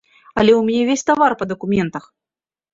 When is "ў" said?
0.55-0.61